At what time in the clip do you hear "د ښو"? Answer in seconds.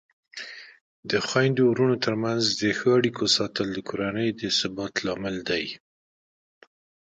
2.61-2.87